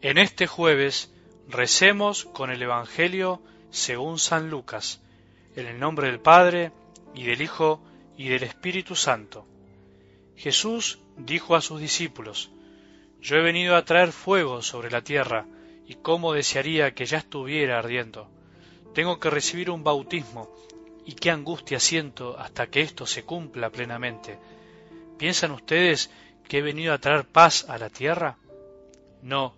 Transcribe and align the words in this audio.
En 0.00 0.16
este 0.16 0.46
jueves 0.46 1.12
recemos 1.48 2.24
con 2.24 2.50
el 2.50 2.62
Evangelio 2.62 3.42
según 3.70 4.20
San 4.20 4.48
Lucas, 4.48 5.02
en 5.56 5.66
el 5.66 5.80
nombre 5.80 6.06
del 6.06 6.20
Padre, 6.20 6.70
y 7.16 7.24
del 7.24 7.42
Hijo, 7.42 7.82
y 8.16 8.28
del 8.28 8.44
Espíritu 8.44 8.94
Santo. 8.94 9.44
Jesús 10.36 11.00
dijo 11.16 11.56
a 11.56 11.60
sus 11.60 11.80
discípulos, 11.80 12.52
Yo 13.20 13.38
he 13.38 13.42
venido 13.42 13.74
a 13.74 13.84
traer 13.84 14.12
fuego 14.12 14.62
sobre 14.62 14.88
la 14.88 15.02
tierra, 15.02 15.46
y 15.84 15.96
cómo 15.96 16.32
desearía 16.32 16.94
que 16.94 17.04
ya 17.04 17.18
estuviera 17.18 17.80
ardiendo. 17.80 18.30
Tengo 18.94 19.18
que 19.18 19.30
recibir 19.30 19.68
un 19.68 19.82
bautismo, 19.82 20.48
y 21.06 21.14
qué 21.14 21.32
angustia 21.32 21.80
siento 21.80 22.38
hasta 22.38 22.68
que 22.68 22.82
esto 22.82 23.04
se 23.04 23.24
cumpla 23.24 23.70
plenamente. 23.70 24.38
¿Piensan 25.18 25.50
ustedes 25.50 26.12
que 26.46 26.58
he 26.58 26.62
venido 26.62 26.94
a 26.94 26.98
traer 26.98 27.26
paz 27.26 27.68
a 27.68 27.78
la 27.78 27.90
tierra? 27.90 28.38
No, 29.22 29.57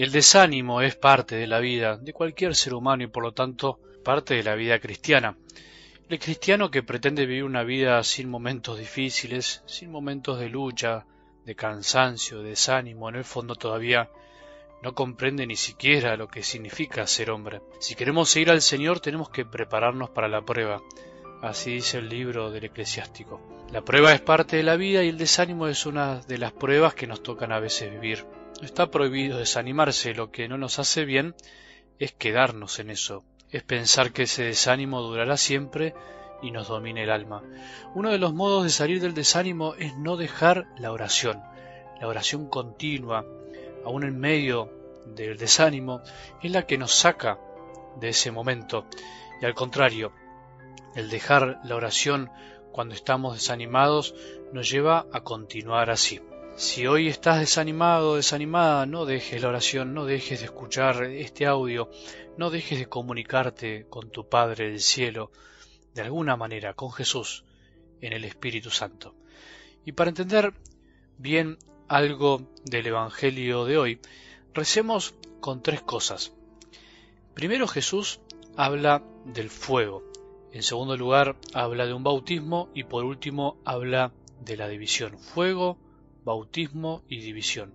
El 0.00 0.12
desánimo 0.12 0.80
es 0.80 0.96
parte 0.96 1.36
de 1.36 1.46
la 1.46 1.58
vida 1.58 1.98
de 1.98 2.14
cualquier 2.14 2.54
ser 2.54 2.72
humano 2.72 3.02
y 3.02 3.08
por 3.08 3.22
lo 3.22 3.32
tanto 3.32 3.80
parte 4.02 4.32
de 4.32 4.42
la 4.42 4.54
vida 4.54 4.78
cristiana. 4.78 5.36
El 6.08 6.18
cristiano 6.18 6.70
que 6.70 6.82
pretende 6.82 7.26
vivir 7.26 7.44
una 7.44 7.64
vida 7.64 8.02
sin 8.02 8.30
momentos 8.30 8.78
difíciles, 8.78 9.62
sin 9.66 9.90
momentos 9.90 10.40
de 10.40 10.48
lucha, 10.48 11.04
de 11.44 11.54
cansancio, 11.54 12.40
de 12.40 12.48
desánimo, 12.48 13.10
en 13.10 13.16
el 13.16 13.24
fondo 13.24 13.56
todavía 13.56 14.08
no 14.82 14.94
comprende 14.94 15.46
ni 15.46 15.56
siquiera 15.56 16.16
lo 16.16 16.28
que 16.28 16.42
significa 16.42 17.06
ser 17.06 17.30
hombre. 17.30 17.60
Si 17.78 17.94
queremos 17.94 18.30
seguir 18.30 18.50
al 18.50 18.62
Señor 18.62 19.00
tenemos 19.00 19.28
que 19.28 19.44
prepararnos 19.44 20.08
para 20.08 20.28
la 20.28 20.40
prueba. 20.40 20.80
Así 21.42 21.74
dice 21.74 21.98
el 21.98 22.08
libro 22.08 22.50
del 22.50 22.64
eclesiástico. 22.64 23.38
La 23.70 23.82
prueba 23.82 24.14
es 24.14 24.22
parte 24.22 24.56
de 24.56 24.62
la 24.62 24.76
vida 24.76 25.04
y 25.04 25.10
el 25.10 25.18
desánimo 25.18 25.66
es 25.66 25.84
una 25.84 26.20
de 26.22 26.38
las 26.38 26.52
pruebas 26.52 26.94
que 26.94 27.06
nos 27.06 27.22
tocan 27.22 27.52
a 27.52 27.60
veces 27.60 27.90
vivir. 27.90 28.24
Está 28.62 28.90
prohibido 28.90 29.38
desanimarse, 29.38 30.14
lo 30.14 30.30
que 30.30 30.48
no 30.48 30.58
nos 30.58 30.78
hace 30.78 31.04
bien 31.04 31.34
es 31.98 32.12
quedarnos 32.12 32.78
en 32.78 32.90
eso, 32.90 33.24
es 33.50 33.62
pensar 33.62 34.12
que 34.12 34.24
ese 34.24 34.44
desánimo 34.44 35.00
durará 35.00 35.36
siempre 35.36 35.94
y 36.42 36.50
nos 36.50 36.68
domine 36.68 37.04
el 37.04 37.10
alma. 37.10 37.42
Uno 37.94 38.10
de 38.10 38.18
los 38.18 38.34
modos 38.34 38.64
de 38.64 38.70
salir 38.70 39.00
del 39.00 39.14
desánimo 39.14 39.74
es 39.76 39.96
no 39.96 40.16
dejar 40.16 40.66
la 40.78 40.92
oración, 40.92 41.42
la 42.00 42.06
oración 42.06 42.48
continua, 42.48 43.24
aún 43.84 44.04
en 44.04 44.18
medio 44.18 44.70
del 45.06 45.38
desánimo, 45.38 46.02
es 46.42 46.50
la 46.50 46.66
que 46.66 46.78
nos 46.78 46.92
saca 46.92 47.38
de 47.98 48.10
ese 48.10 48.30
momento. 48.30 48.86
Y 49.40 49.46
al 49.46 49.54
contrario, 49.54 50.12
el 50.94 51.08
dejar 51.08 51.60
la 51.64 51.76
oración 51.76 52.30
cuando 52.72 52.94
estamos 52.94 53.34
desanimados 53.34 54.14
nos 54.52 54.70
lleva 54.70 55.06
a 55.12 55.22
continuar 55.22 55.90
así. 55.90 56.20
Si 56.60 56.86
hoy 56.86 57.08
estás 57.08 57.40
desanimado 57.40 58.16
desanimada, 58.16 58.84
no 58.84 59.06
dejes 59.06 59.40
la 59.40 59.48
oración, 59.48 59.94
no 59.94 60.04
dejes 60.04 60.40
de 60.40 60.44
escuchar 60.44 61.04
este 61.04 61.46
audio, 61.46 61.90
no 62.36 62.50
dejes 62.50 62.78
de 62.78 62.86
comunicarte 62.86 63.86
con 63.88 64.10
tu 64.10 64.28
Padre 64.28 64.68
del 64.68 64.80
cielo, 64.80 65.32
de 65.94 66.02
alguna 66.02 66.36
manera, 66.36 66.74
con 66.74 66.92
Jesús, 66.92 67.46
en 68.02 68.12
el 68.12 68.26
Espíritu 68.26 68.68
Santo. 68.68 69.14
Y 69.86 69.92
para 69.92 70.10
entender 70.10 70.52
bien 71.16 71.56
algo 71.88 72.42
del 72.66 72.88
Evangelio 72.88 73.64
de 73.64 73.78
hoy, 73.78 74.00
recemos 74.52 75.14
con 75.40 75.62
tres 75.62 75.80
cosas. 75.80 76.34
Primero 77.32 77.68
Jesús 77.68 78.20
habla 78.54 79.02
del 79.24 79.48
fuego, 79.48 80.04
en 80.52 80.62
segundo 80.62 80.94
lugar 80.98 81.36
habla 81.54 81.86
de 81.86 81.94
un 81.94 82.04
bautismo 82.04 82.68
y 82.74 82.84
por 82.84 83.04
último 83.06 83.56
habla 83.64 84.12
de 84.42 84.58
la 84.58 84.68
división. 84.68 85.18
Fuego, 85.18 85.78
bautismo 86.24 87.02
y 87.08 87.20
división. 87.20 87.72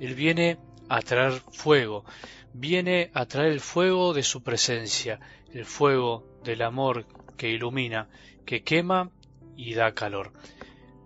Él 0.00 0.14
viene 0.14 0.58
a 0.88 1.00
traer 1.02 1.42
fuego, 1.52 2.04
viene 2.52 3.10
a 3.14 3.26
traer 3.26 3.52
el 3.52 3.60
fuego 3.60 4.12
de 4.12 4.22
su 4.22 4.42
presencia, 4.42 5.20
el 5.52 5.64
fuego 5.64 6.24
del 6.44 6.62
amor 6.62 7.06
que 7.36 7.48
ilumina, 7.48 8.08
que 8.44 8.62
quema 8.62 9.10
y 9.56 9.74
da 9.74 9.94
calor. 9.94 10.32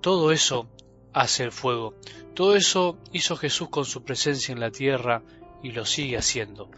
Todo 0.00 0.32
eso 0.32 0.68
hace 1.12 1.44
el 1.44 1.52
fuego, 1.52 1.94
todo 2.34 2.56
eso 2.56 2.98
hizo 3.12 3.36
Jesús 3.36 3.68
con 3.68 3.84
su 3.84 4.04
presencia 4.04 4.52
en 4.52 4.60
la 4.60 4.70
tierra 4.70 5.22
y 5.62 5.72
lo 5.72 5.84
sigue 5.84 6.16
haciendo. 6.16 6.70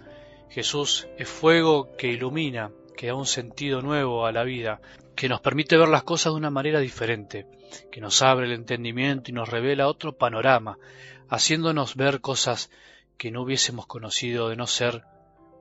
Jesús 0.51 1.09
es 1.19 1.29
fuego 1.29 1.97
que 1.97 2.09
ilumina, 2.09 2.71
que 2.97 3.09
da 3.09 3.15
un 3.15 3.27
sentido 3.27 3.83
nuevo 3.83 4.27
a 4.27 4.33
la 4.33 4.45
vida, 4.45 4.81
que 5.17 5.31
nos 5.31 5.41
permite 5.41 5.79
ver 5.79 5.89
las 5.89 6.03
cosas 6.03 6.35
de 6.35 6.37
una 6.37 6.51
manera 6.51 6.79
diferente, 6.79 7.47
que 7.91 8.03
nos 8.03 8.21
abre 8.21 8.47
el 8.47 8.53
entendimiento 8.53 9.31
y 9.31 9.35
nos 9.35 9.49
revela 9.49 9.89
otro 9.89 10.17
panorama, 10.17 10.79
haciéndonos 11.29 11.97
ver 11.97 12.21
cosas 12.21 12.71
que 13.17 13.31
no 13.31 13.43
hubiésemos 13.43 13.87
conocido 13.87 14.51
de 14.51 14.57
no 14.57 14.67
ser 14.67 15.05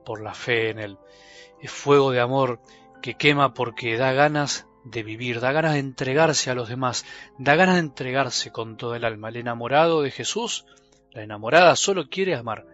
por 0.04 0.20
la 0.22 0.34
fe 0.34 0.68
en 0.68 0.78
Él. 0.78 0.98
Es 1.60 1.70
fuego 1.70 2.12
de 2.12 2.20
amor 2.20 2.60
que 3.00 3.14
quema 3.14 3.54
porque 3.54 3.96
da 3.96 4.12
ganas 4.12 4.66
de 4.84 5.02
vivir, 5.02 5.40
da 5.40 5.52
ganas 5.52 5.72
de 5.72 5.80
entregarse 5.80 6.50
a 6.50 6.54
los 6.54 6.68
demás, 6.68 7.06
da 7.38 7.56
ganas 7.56 7.76
de 7.76 7.80
entregarse 7.80 8.52
con 8.52 8.76
todo 8.76 8.94
el 8.94 9.06
alma. 9.06 9.30
El 9.30 9.36
enamorado 9.36 10.02
de 10.02 10.10
Jesús, 10.10 10.66
la 11.12 11.22
enamorada 11.22 11.74
solo 11.76 12.10
quiere 12.10 12.34
amar. 12.36 12.66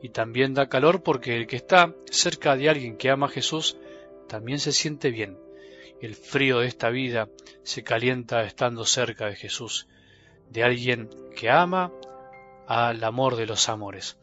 Y 0.00 0.10
también 0.10 0.54
da 0.54 0.68
calor 0.68 1.02
porque 1.02 1.36
el 1.36 1.48
que 1.48 1.56
está 1.56 1.92
cerca 2.08 2.54
de 2.54 2.68
alguien 2.68 2.96
que 2.96 3.10
ama 3.10 3.26
a 3.26 3.30
Jesús 3.30 3.76
también 4.28 4.60
se 4.60 4.70
siente 4.70 5.10
bien 5.10 5.47
el 6.00 6.14
frío 6.14 6.60
de 6.60 6.68
esta 6.68 6.90
vida 6.90 7.28
se 7.62 7.82
calienta 7.82 8.42
estando 8.42 8.84
cerca 8.84 9.26
de 9.26 9.36
Jesús, 9.36 9.88
de 10.50 10.62
alguien 10.62 11.10
que 11.36 11.50
ama 11.50 11.92
al 12.66 13.02
amor 13.02 13.36
de 13.36 13.46
los 13.46 13.68
amores. 13.68 14.16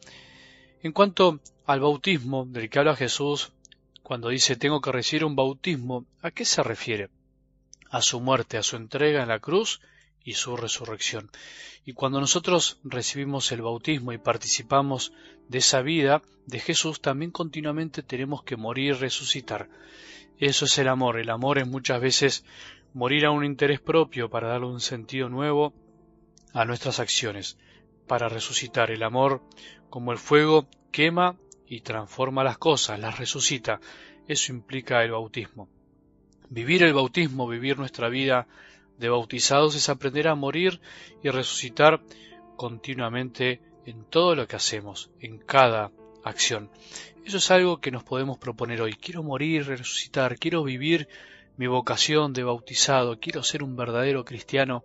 En 0.82 0.92
cuanto 0.92 1.40
al 1.66 1.80
bautismo 1.80 2.46
del 2.46 2.70
que 2.70 2.78
habla 2.78 2.96
Jesús, 2.96 3.52
cuando 4.02 4.28
dice 4.28 4.56
tengo 4.56 4.80
que 4.80 4.92
recibir 4.92 5.24
un 5.24 5.36
bautismo, 5.36 6.06
¿a 6.22 6.30
qué 6.30 6.44
se 6.44 6.62
refiere? 6.62 7.10
A 7.90 8.02
su 8.02 8.20
muerte, 8.20 8.56
a 8.56 8.62
su 8.62 8.76
entrega 8.76 9.22
en 9.22 9.28
la 9.28 9.40
cruz 9.40 9.80
y 10.24 10.34
su 10.34 10.56
resurrección. 10.56 11.30
Y 11.84 11.92
cuando 11.92 12.20
nosotros 12.20 12.78
recibimos 12.82 13.52
el 13.52 13.62
bautismo 13.62 14.12
y 14.12 14.18
participamos 14.18 15.12
de 15.48 15.58
esa 15.58 15.82
vida 15.82 16.22
de 16.46 16.58
Jesús, 16.58 17.00
también 17.00 17.30
continuamente 17.30 18.02
tenemos 18.02 18.42
que 18.42 18.56
morir 18.56 18.86
y 18.86 18.92
resucitar. 18.92 19.68
Eso 20.38 20.66
es 20.66 20.78
el 20.78 20.88
amor. 20.88 21.18
El 21.18 21.30
amor 21.30 21.58
es 21.58 21.66
muchas 21.66 22.00
veces 22.00 22.44
morir 22.92 23.26
a 23.26 23.30
un 23.30 23.44
interés 23.44 23.80
propio 23.80 24.28
para 24.28 24.48
darle 24.48 24.66
un 24.66 24.80
sentido 24.80 25.28
nuevo 25.28 25.72
a 26.52 26.64
nuestras 26.64 27.00
acciones, 27.00 27.58
para 28.06 28.28
resucitar. 28.28 28.90
El 28.90 29.02
amor, 29.02 29.42
como 29.90 30.12
el 30.12 30.18
fuego, 30.18 30.66
quema 30.90 31.36
y 31.66 31.80
transforma 31.80 32.44
las 32.44 32.58
cosas, 32.58 32.98
las 32.98 33.18
resucita. 33.18 33.80
Eso 34.28 34.52
implica 34.52 35.02
el 35.02 35.12
bautismo. 35.12 35.68
Vivir 36.48 36.82
el 36.82 36.94
bautismo, 36.94 37.48
vivir 37.48 37.78
nuestra 37.78 38.08
vida 38.08 38.46
de 38.98 39.08
bautizados 39.08 39.74
es 39.74 39.88
aprender 39.88 40.28
a 40.28 40.34
morir 40.34 40.80
y 41.22 41.28
resucitar 41.30 42.00
continuamente 42.56 43.60
en 43.84 44.04
todo 44.04 44.34
lo 44.34 44.46
que 44.46 44.56
hacemos, 44.56 45.10
en 45.20 45.38
cada 45.38 45.92
acción. 46.28 46.70
Eso 47.24 47.38
es 47.38 47.50
algo 47.50 47.80
que 47.80 47.90
nos 47.90 48.04
podemos 48.04 48.38
proponer 48.38 48.82
hoy. 48.82 48.94
Quiero 48.94 49.22
morir, 49.22 49.66
resucitar, 49.66 50.38
quiero 50.38 50.62
vivir 50.62 51.08
mi 51.56 51.66
vocación 51.66 52.32
de 52.32 52.44
bautizado, 52.44 53.18
quiero 53.18 53.42
ser 53.42 53.62
un 53.62 53.76
verdadero 53.76 54.24
cristiano 54.24 54.84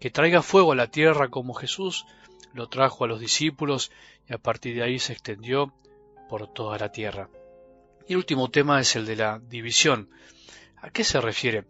que 0.00 0.10
traiga 0.10 0.42
fuego 0.42 0.72
a 0.72 0.76
la 0.76 0.90
tierra 0.90 1.28
como 1.28 1.54
Jesús 1.54 2.06
lo 2.54 2.68
trajo 2.68 3.04
a 3.04 3.08
los 3.08 3.20
discípulos 3.20 3.92
y 4.28 4.34
a 4.34 4.38
partir 4.38 4.74
de 4.74 4.82
ahí 4.82 4.98
se 4.98 5.12
extendió 5.12 5.72
por 6.28 6.52
toda 6.52 6.78
la 6.78 6.90
tierra. 6.90 7.28
Y 8.06 8.12
el 8.12 8.18
último 8.18 8.50
tema 8.50 8.80
es 8.80 8.96
el 8.96 9.06
de 9.06 9.16
la 9.16 9.38
división. 9.38 10.10
¿A 10.76 10.90
qué 10.90 11.04
se 11.04 11.20
refiere? 11.20 11.64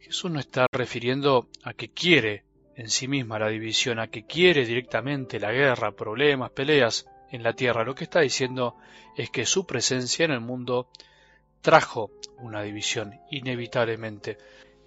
Jesús 0.00 0.30
no 0.30 0.40
está 0.40 0.66
refiriendo 0.72 1.48
a 1.62 1.74
que 1.74 1.90
quiere 1.90 2.44
en 2.74 2.90
sí 2.90 3.08
misma 3.08 3.38
la 3.38 3.48
división, 3.48 3.98
a 3.98 4.08
que 4.08 4.24
quiere 4.26 4.66
directamente 4.66 5.40
la 5.40 5.52
guerra, 5.52 5.92
problemas, 5.92 6.50
peleas 6.50 7.06
en 7.30 7.42
la 7.42 7.52
tierra. 7.52 7.84
Lo 7.84 7.94
que 7.94 8.04
está 8.04 8.20
diciendo 8.20 8.76
es 9.16 9.30
que 9.30 9.46
su 9.46 9.66
presencia 9.66 10.24
en 10.24 10.32
el 10.32 10.40
mundo 10.40 10.88
trajo 11.60 12.10
una 12.38 12.62
división, 12.62 13.20
inevitablemente. 13.30 14.38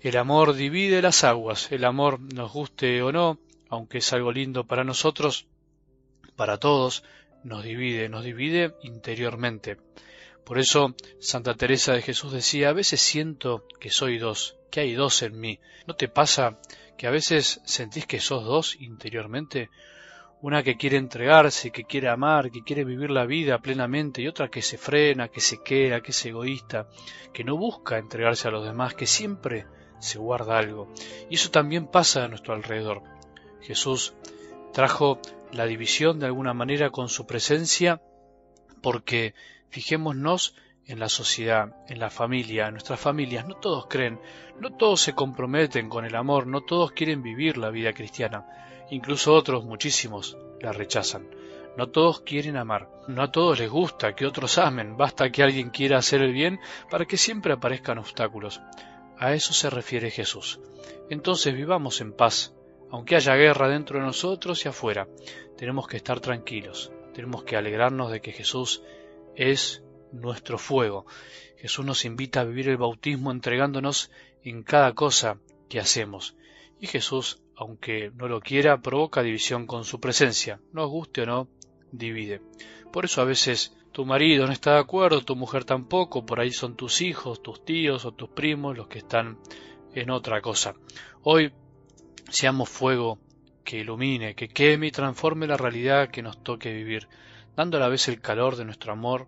El 0.01 0.17
amor 0.17 0.53
divide 0.53 1.01
las 1.01 1.23
aguas, 1.23 1.71
el 1.71 1.83
amor 1.83 2.19
nos 2.19 2.53
guste 2.53 3.01
o 3.01 3.11
no, 3.11 3.39
aunque 3.69 3.97
es 3.97 4.13
algo 4.13 4.31
lindo 4.31 4.65
para 4.65 4.83
nosotros, 4.83 5.45
para 6.35 6.57
todos, 6.57 7.03
nos 7.43 7.63
divide, 7.63 8.07
nos 8.07 8.23
divide 8.23 8.75
interiormente. 8.83 9.77
Por 10.45 10.57
eso 10.57 10.95
Santa 11.19 11.53
Teresa 11.55 11.93
de 11.93 12.01
Jesús 12.01 12.31
decía, 12.31 12.69
a 12.69 12.73
veces 12.73 13.01
siento 13.01 13.67
que 13.79 13.89
soy 13.89 14.17
dos, 14.17 14.55
que 14.71 14.79
hay 14.79 14.93
dos 14.93 15.21
en 15.21 15.39
mí. 15.39 15.59
¿No 15.85 15.95
te 15.95 16.07
pasa 16.07 16.59
que 16.97 17.07
a 17.07 17.11
veces 17.11 17.61
sentís 17.65 18.05
que 18.05 18.19
sos 18.19 18.45
dos 18.45 18.75
interiormente? 18.79 19.69
Una 20.41 20.63
que 20.63 20.77
quiere 20.77 20.97
entregarse, 20.97 21.71
que 21.71 21.83
quiere 21.83 22.07
amar, 22.07 22.49
que 22.49 22.63
quiere 22.63 22.85
vivir 22.85 23.11
la 23.11 23.25
vida 23.25 23.59
plenamente 23.59 24.21
y 24.21 24.27
otra 24.27 24.49
que 24.49 24.61
se 24.61 24.77
frena, 24.77 25.27
que 25.27 25.41
se 25.41 25.61
queda, 25.61 26.01
que 26.01 26.11
es 26.11 26.25
egoísta, 26.25 26.87
que 27.33 27.43
no 27.43 27.57
busca 27.57 27.97
entregarse 27.97 28.47
a 28.47 28.51
los 28.51 28.63
demás, 28.63 28.93
que 28.93 29.05
siempre 29.05 29.65
se 29.99 30.17
guarda 30.17 30.57
algo. 30.57 30.87
Y 31.29 31.35
eso 31.35 31.51
también 31.51 31.87
pasa 31.87 32.23
a 32.23 32.27
nuestro 32.29 32.53
alrededor. 32.53 33.03
Jesús 33.61 34.13
trajo 34.71 35.19
la 35.51 35.65
división 35.65 36.19
de 36.19 36.27
alguna 36.27 36.53
manera 36.53 36.89
con 36.89 37.09
su 37.09 37.25
presencia 37.25 38.01
porque 38.81 39.33
fijémonos 39.69 40.55
en 40.89 40.99
la 40.99 41.07
sociedad, 41.07 41.75
en 41.87 41.99
la 41.99 42.09
familia, 42.09 42.65
en 42.65 42.73
nuestras 42.73 42.99
familias, 42.99 43.47
no 43.47 43.53
todos 43.53 43.85
creen, 43.87 44.19
no 44.59 44.75
todos 44.75 44.99
se 44.99 45.13
comprometen 45.13 45.87
con 45.87 46.03
el 46.03 46.15
amor, 46.15 46.47
no 46.47 46.61
todos 46.61 46.93
quieren 46.93 47.21
vivir 47.21 47.57
la 47.57 47.69
vida 47.69 47.93
cristiana, 47.93 48.47
incluso 48.89 49.35
otros, 49.35 49.63
muchísimos, 49.63 50.35
la 50.59 50.71
rechazan. 50.71 51.29
No 51.77 51.89
todos 51.89 52.21
quieren 52.21 52.57
amar, 52.57 52.89
no 53.07 53.21
a 53.21 53.31
todos 53.31 53.59
les 53.59 53.69
gusta 53.69 54.15
que 54.15 54.25
otros 54.25 54.57
amen, 54.57 54.97
basta 54.97 55.29
que 55.29 55.43
alguien 55.43 55.69
quiera 55.69 55.99
hacer 55.99 56.23
el 56.23 56.33
bien 56.33 56.59
para 56.89 57.05
que 57.05 57.17
siempre 57.17 57.53
aparezcan 57.53 57.99
obstáculos. 57.99 58.59
A 59.19 59.33
eso 59.33 59.53
se 59.53 59.69
refiere 59.69 60.09
Jesús. 60.09 60.59
Entonces 61.11 61.53
vivamos 61.53 62.01
en 62.01 62.13
paz, 62.13 62.55
aunque 62.89 63.15
haya 63.15 63.35
guerra 63.35 63.69
dentro 63.69 63.99
de 63.99 64.05
nosotros 64.05 64.65
y 64.65 64.69
afuera. 64.69 65.07
Tenemos 65.55 65.87
que 65.87 65.97
estar 65.97 66.19
tranquilos, 66.19 66.91
tenemos 67.13 67.43
que 67.43 67.55
alegrarnos 67.55 68.11
de 68.11 68.21
que 68.21 68.31
Jesús 68.31 68.81
es 69.35 69.83
nuestro 70.11 70.57
fuego. 70.57 71.05
Jesús 71.57 71.85
nos 71.85 72.05
invita 72.05 72.41
a 72.41 72.45
vivir 72.45 72.69
el 72.69 72.77
bautismo 72.77 73.31
entregándonos 73.31 74.11
en 74.43 74.63
cada 74.63 74.93
cosa 74.93 75.39
que 75.67 75.79
hacemos. 75.79 76.35
Y 76.79 76.87
Jesús, 76.87 77.41
aunque 77.55 78.11
no 78.15 78.27
lo 78.27 78.39
quiera, 78.39 78.81
provoca 78.81 79.23
división 79.23 79.67
con 79.67 79.83
su 79.83 79.99
presencia. 79.99 80.59
Nos 80.71 80.89
guste 80.89 81.23
o 81.23 81.25
no, 81.25 81.47
divide. 81.91 82.41
Por 82.91 83.05
eso 83.05 83.21
a 83.21 83.25
veces 83.25 83.75
tu 83.91 84.05
marido 84.05 84.45
no 84.45 84.53
está 84.53 84.73
de 84.73 84.79
acuerdo, 84.79 85.21
tu 85.21 85.35
mujer 85.35 85.65
tampoco, 85.65 86.25
por 86.25 86.39
ahí 86.39 86.51
son 86.51 86.75
tus 86.75 87.01
hijos, 87.01 87.41
tus 87.43 87.63
tíos 87.65 88.05
o 88.05 88.13
tus 88.13 88.29
primos 88.29 88.77
los 88.77 88.87
que 88.87 88.99
están 88.99 89.37
en 89.93 90.09
otra 90.09 90.41
cosa. 90.41 90.75
Hoy 91.23 91.51
seamos 92.29 92.69
fuego 92.69 93.19
que 93.63 93.79
ilumine, 93.79 94.35
que 94.35 94.47
queme 94.47 94.87
y 94.87 94.91
transforme 94.91 95.47
la 95.47 95.57
realidad 95.57 96.09
que 96.09 96.21
nos 96.21 96.41
toque 96.43 96.73
vivir, 96.73 97.07
dando 97.55 97.77
a 97.77 97.79
la 97.79 97.89
vez 97.89 98.07
el 98.07 98.21
calor 98.21 98.55
de 98.55 98.65
nuestro 98.65 98.93
amor 98.93 99.27